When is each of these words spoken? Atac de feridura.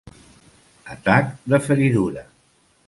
Atac 0.95 1.29
de 1.55 1.59
feridura. 1.69 2.23